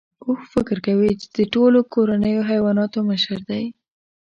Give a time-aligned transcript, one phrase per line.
[0.25, 3.63] اوښ فکر کوي چې د ټولو کورنیو حیواناتو مشر دی.